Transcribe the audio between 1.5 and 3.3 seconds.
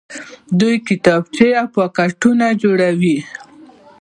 او پاکټونه جوړوي.